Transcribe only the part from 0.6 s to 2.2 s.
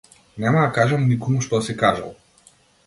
да кажам никому што си кажал.